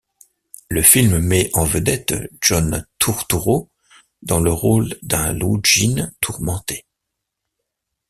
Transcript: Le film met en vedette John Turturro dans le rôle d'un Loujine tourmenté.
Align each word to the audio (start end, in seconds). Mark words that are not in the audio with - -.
Le 0.69 0.81
film 0.81 1.19
met 1.19 1.51
en 1.53 1.63
vedette 1.63 2.15
John 2.41 2.87
Turturro 2.97 3.69
dans 4.23 4.39
le 4.39 4.51
rôle 4.51 4.95
d'un 5.03 5.31
Loujine 5.31 6.11
tourmenté. 6.19 6.87